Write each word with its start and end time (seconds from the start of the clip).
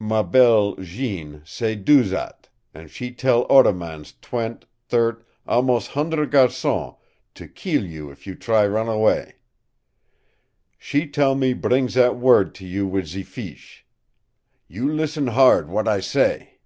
MA 0.00 0.24
BELLE 0.24 0.74
Jeanne 0.80 1.40
say 1.44 1.76
do 1.76 2.02
zat, 2.02 2.48
an' 2.74 2.88
she 2.88 3.12
tell 3.12 3.46
oder 3.48 3.72
mans 3.72 4.14
twent', 4.20 4.64
thirt', 4.88 5.24
almos' 5.46 5.86
hundre' 5.90 6.26
GARCONS 6.28 6.96
to 7.32 7.46
keel 7.46 7.86
you 7.86 8.10
if 8.10 8.26
you 8.26 8.34
try 8.34 8.66
run 8.66 8.88
away. 8.88 9.36
She 10.78 11.06
tell 11.06 11.36
me 11.36 11.52
bring 11.54 11.88
zat 11.88 12.16
word 12.16 12.56
to 12.56 12.66
you 12.66 12.88
wit' 12.88 13.06
ze 13.06 13.22
feesh. 13.22 13.86
You 14.66 14.92
listen 14.92 15.28
hard 15.28 15.66
w'at 15.66 15.86
I 15.86 16.00
say?" 16.00 16.58